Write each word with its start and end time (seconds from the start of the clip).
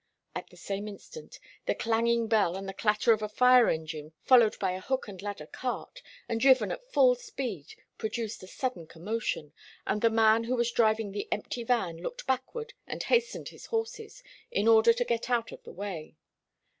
At 0.33 0.49
the 0.49 0.57
same 0.57 0.87
instant 0.87 1.39
the 1.67 1.75
clanging 1.75 2.27
bell 2.27 2.57
and 2.57 2.67
the 2.67 2.73
clatter 2.73 3.13
of 3.13 3.21
a 3.21 3.29
fire 3.29 3.69
engine, 3.69 4.13
followed 4.23 4.57
by 4.57 4.71
a 4.71 4.79
hook 4.81 5.07
and 5.07 5.21
ladder 5.21 5.45
cart, 5.45 6.01
and 6.27 6.41
driven 6.41 6.71
at 6.71 6.91
full 6.91 7.13
speed, 7.13 7.75
produced 7.99 8.41
a 8.41 8.47
sudden 8.47 8.87
commotion, 8.87 9.53
and 9.85 10.01
the 10.01 10.09
man 10.09 10.45
who 10.45 10.55
was 10.55 10.71
driving 10.71 11.11
the 11.11 11.27
empty 11.31 11.63
van 11.63 11.97
looked 11.97 12.25
backward 12.25 12.73
and 12.87 13.03
hastened 13.03 13.49
his 13.49 13.67
horses, 13.67 14.23
in 14.49 14.67
order 14.67 14.91
to 14.91 15.05
get 15.05 15.29
out 15.29 15.51
of 15.51 15.61
the 15.61 15.71
way. 15.71 16.15